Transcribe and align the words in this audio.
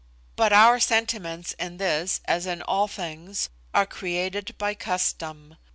But 0.35 0.51
our 0.51 0.79
sentiments 0.79 1.53
in 1.59 1.77
this, 1.77 2.21
as 2.25 2.47
in 2.47 2.63
all 2.63 2.87
things, 2.87 3.49
are 3.71 3.85
created 3.85 4.55
by 4.57 4.73
custom. 4.73 5.57